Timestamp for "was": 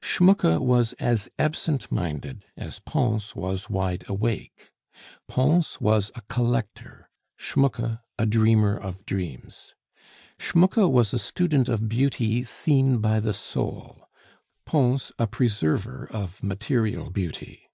0.60-0.92, 3.34-3.68, 5.80-6.12, 10.88-11.12